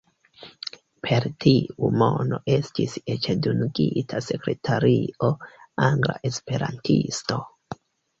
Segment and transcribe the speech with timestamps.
[1.07, 5.29] Per tiu mono estis eĉ dungita sekretario,
[5.89, 7.39] angla esperantisto.